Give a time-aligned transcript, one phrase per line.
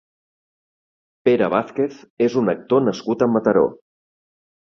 [1.27, 1.99] Pere Vàzquez
[2.29, 3.65] és un actor nascut a Mataró.